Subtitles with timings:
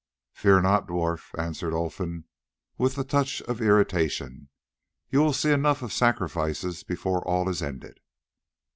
[0.33, 2.23] "Fear not, Dwarf," answered Olfan
[2.75, 4.49] with a touch of irritation,
[5.11, 7.99] "you will see enough of sacrifices before all is ended."